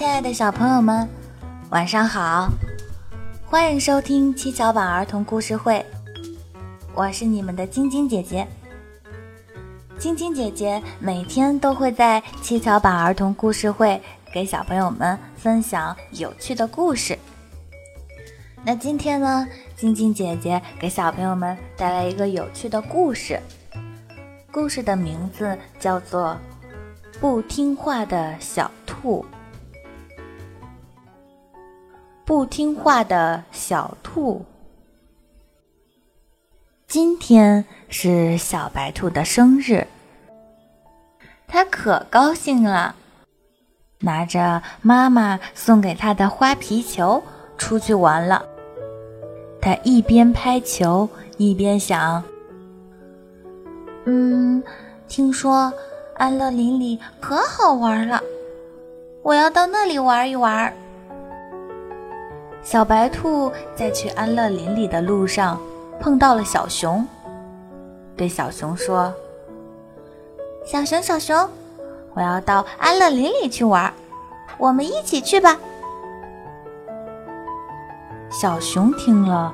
[0.00, 1.06] 亲爱的小朋友们，
[1.68, 2.48] 晚上好！
[3.44, 5.84] 欢迎收听七巧板儿童故事会，
[6.94, 8.48] 我是你们的晶晶姐姐。
[9.98, 14.00] 晶晶姐姐每天都会在七巧板儿童故事会
[14.32, 17.18] 给小朋友们分享有趣的故事。
[18.64, 19.46] 那今天呢，
[19.76, 23.38] 晶晶姐姐给小朋友们带来一个有趣的故事，
[24.50, 26.34] 故事的名字叫做
[27.20, 29.22] 《不听话的小兔》。
[32.30, 34.44] 不听话的小兔。
[36.86, 39.84] 今天是小白兔的生日，
[41.48, 42.94] 它可高兴了，
[43.98, 47.20] 拿着妈妈送给它的花皮球
[47.58, 48.44] 出去玩了。
[49.60, 52.22] 它一边拍球一边想
[54.06, 54.62] ：“嗯，
[55.08, 55.72] 听说
[56.14, 58.22] 安乐林里可好玩了，
[59.24, 60.72] 我要到那里玩一玩。”
[62.62, 65.58] 小白兔在去安乐林里的路上
[65.98, 67.06] 碰到了小熊，
[68.16, 69.12] 对小熊说
[70.64, 71.48] ：“小熊，小熊，
[72.14, 73.92] 我要到安乐林里去玩，
[74.58, 75.58] 我们一起去吧。”
[78.30, 79.52] 小熊听了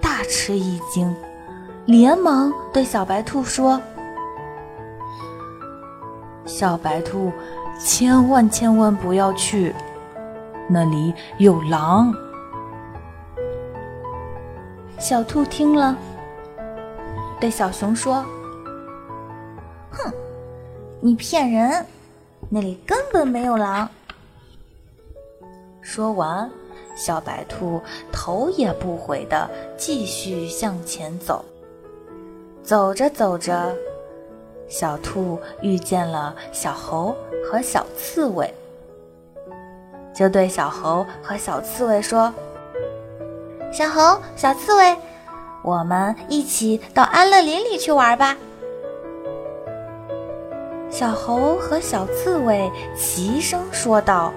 [0.00, 1.14] 大吃一惊，
[1.86, 3.80] 连忙对小白兔说
[6.44, 7.32] ：“小白兔，
[7.80, 9.74] 千万千万不要去，
[10.68, 12.12] 那里有狼。”
[14.98, 15.96] 小兔听了，
[17.40, 18.24] 对小熊说
[19.90, 20.12] ：“哼，
[21.00, 21.86] 你骗人，
[22.50, 23.88] 那里根本没有狼。”
[25.80, 26.50] 说完，
[26.96, 31.44] 小白兔头也不回的继续向前走。
[32.64, 33.72] 走着走着，
[34.68, 37.16] 小兔遇见了小猴
[37.48, 38.52] 和小刺猬，
[40.12, 42.34] 就对小猴和小刺猬说。
[43.70, 44.96] 小猴、小刺猬，
[45.62, 48.36] 我们一起到安乐林里去玩吧。
[50.88, 54.32] 小猴和小刺猬齐声说道：“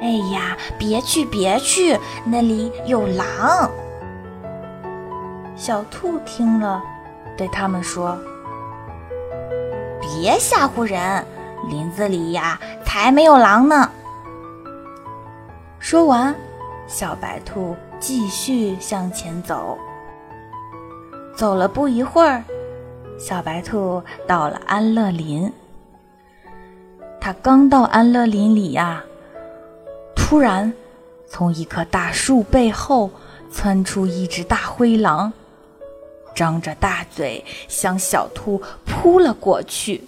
[0.00, 3.70] 哎呀，别去，别去，那里有狼！”
[5.54, 6.82] 小兔听了，
[7.36, 8.18] 对他们说
[10.00, 11.24] ：“别吓唬人，
[11.68, 13.90] 林子里呀，才没有狼呢。”
[15.78, 16.34] 说完。
[16.86, 19.78] 小白兔继续向前走，
[21.34, 22.44] 走了不一会儿，
[23.18, 25.50] 小白兔到了安乐林。
[27.20, 29.02] 它刚到安乐林里呀，
[30.14, 30.70] 突然
[31.26, 33.10] 从一棵大树背后
[33.50, 35.32] 窜出一只大灰狼，
[36.34, 40.04] 张着大嘴向小兔扑了过去，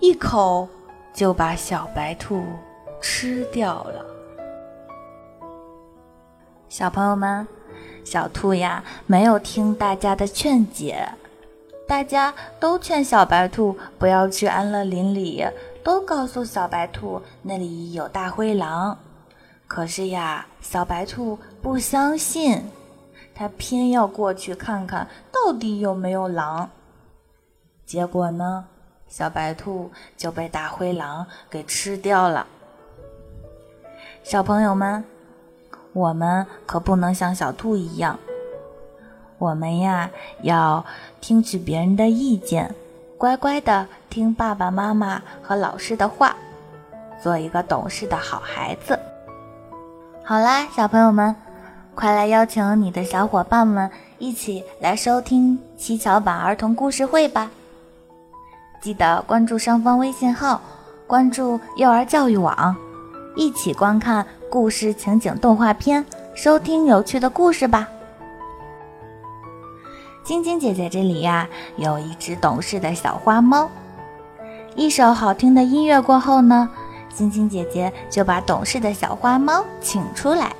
[0.00, 0.68] 一口
[1.14, 2.42] 就把小白兔
[3.00, 4.04] 吃掉了。
[6.70, 7.48] 小朋友们，
[8.04, 11.04] 小兔呀没有听大家的劝解，
[11.84, 15.44] 大家都劝小白兔不要去安乐林里，
[15.82, 18.96] 都告诉小白兔那里有大灰狼。
[19.66, 22.62] 可是呀，小白兔不相信，
[23.34, 26.70] 它偏要过去看看到底有没有狼。
[27.84, 28.64] 结果呢，
[29.08, 32.46] 小白兔就被大灰狼给吃掉了。
[34.22, 35.04] 小朋友们。
[35.92, 38.18] 我们可不能像小兔一样，
[39.38, 40.08] 我们呀
[40.42, 40.84] 要
[41.20, 42.72] 听取别人的意见，
[43.18, 46.36] 乖乖的听爸爸妈妈和老师的话，
[47.20, 48.98] 做一个懂事的好孩子。
[50.22, 51.34] 好啦，小朋友们，
[51.96, 57.50] 快来邀请你的小伙伴们一起来收听七巧板儿童故事会吧！
[58.80, 60.60] 记得关注上方微信号，
[61.08, 62.76] 关注幼儿教育网，
[63.34, 64.24] 一起观看。
[64.50, 67.88] 故事情景动画片，收听有趣的故事吧。
[70.24, 73.70] 晶晶姐姐这里呀，有一只懂事的小花猫。
[74.74, 76.68] 一首好听的音乐过后呢，
[77.14, 80.52] 晶晶姐姐就把懂事的小花猫请出来。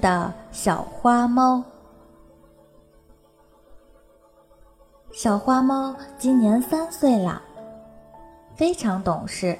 [0.00, 1.62] 的小花猫。
[5.12, 7.42] 小花猫今年三岁了，
[8.54, 9.58] 非常懂事。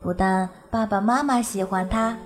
[0.00, 2.16] 不但爸爸妈妈喜欢它，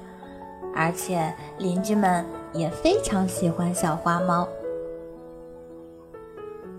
[0.75, 4.47] 而且邻居们也非常喜欢小花猫。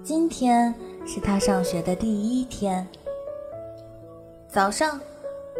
[0.03, 0.73] 今天
[1.05, 2.87] 是它上学的第一天，
[4.47, 4.99] 早上，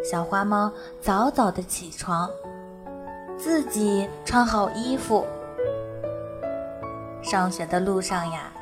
[0.02, 2.30] 小花猫早早的起床，
[3.38, 5.24] 自己穿好衣服。
[7.22, 8.52] 上学的路上呀。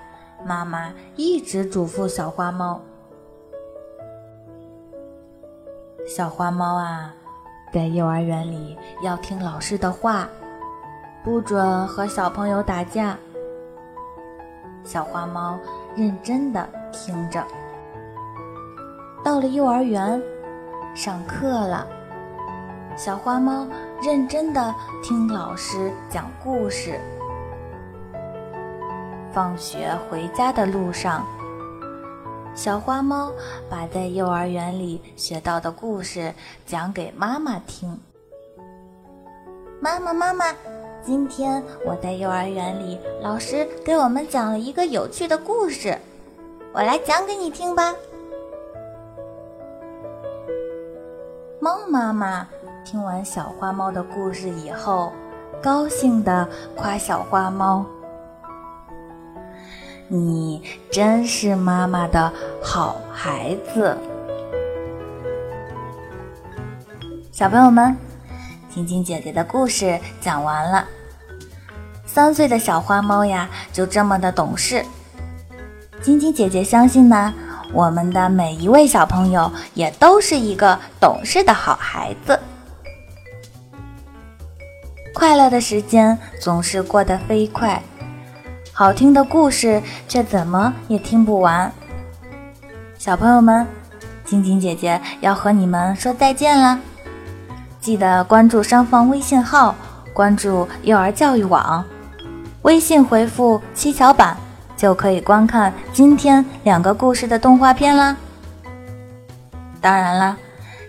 [0.44, 2.80] 妈妈一直嘱咐小花猫
[6.06, 7.12] ：“小花猫啊，
[7.72, 10.28] 在幼儿园里要听老师的话，
[11.24, 13.18] 不准和小朋友打架。”
[14.84, 15.58] 小花猫
[15.96, 17.42] 认真的听着。
[19.24, 20.22] 到了幼儿园，
[20.94, 21.84] 上课了，
[22.96, 23.66] 小花猫
[24.02, 26.98] 认真的听老师讲故事。
[29.30, 31.26] 放学回家的路上，
[32.54, 33.30] 小花猫
[33.68, 36.32] 把在幼儿园里学到的故事
[36.64, 38.00] 讲给妈妈听。
[39.78, 40.46] 妈妈，妈妈，
[41.02, 45.98] 今天我在幼儿园里，老师给我们讲了一个有趣的故事，
[46.72, 47.94] 我来讲给你听吧。
[51.60, 52.48] 猫妈妈
[52.86, 55.12] 听完小花猫的故事以后，
[55.60, 57.84] 高兴地夸小花猫。
[60.06, 63.98] 你真是妈妈的好孩子，
[67.32, 67.96] 小朋友们，
[68.72, 70.86] 晶晶姐姐的故事讲完了。
[72.06, 74.86] 三岁的小花猫呀，就这么的懂事。
[76.00, 77.34] 晶晶姐姐相信呢，
[77.72, 82.38] 我们的每一位小朋友也都是一个懂事的好孩子。
[85.16, 87.82] 快乐的时间总是过得飞快。
[88.70, 91.72] 好听的故事却怎么也听不完。
[92.98, 93.66] 小朋友们，
[94.26, 96.78] 晶晶姐姐要和你们说再见了。
[97.80, 99.74] 记得关注上方微信号，
[100.12, 101.82] 关注幼儿教育网，
[102.60, 104.36] 微信回复“七巧板”
[104.76, 108.14] 就可以观看今天两个故事的动画片啦。
[109.80, 110.36] 当然了，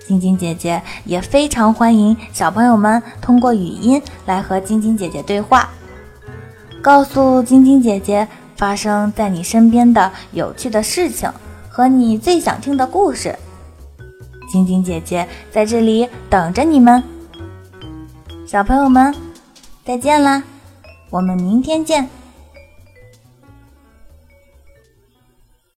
[0.07, 5.69] 晶晶姐姐也非常欢迎小朋友们通过语音来和晶晶姐姐对话。
[6.81, 11.29] 告诉晶晶姐姐发生在你身边的有趣的事情
[11.67, 13.37] 和你最想听的故事，
[14.49, 17.03] 晶晶姐姐在这里等着你们。
[18.45, 19.13] 小朋友们，
[19.85, 20.41] 再见啦，
[21.09, 22.07] 我们明天见。